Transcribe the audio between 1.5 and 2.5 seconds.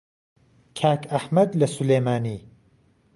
له سولێمانی